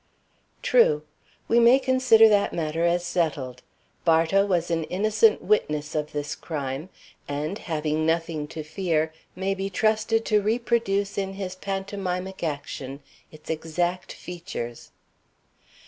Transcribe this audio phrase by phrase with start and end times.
[0.63, 1.03] "True.
[1.47, 3.61] We may consider that matter as settled.
[4.03, 6.89] Bartow was an innocent witness of this crime,
[7.27, 13.01] and, having nothing to fear, may be trusted to reproduce in his pantomimic action
[13.31, 14.89] its exact features."